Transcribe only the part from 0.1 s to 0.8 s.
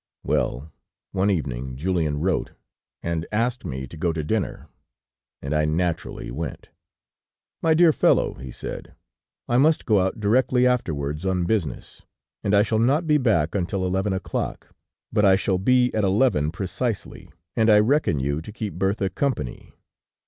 "Well,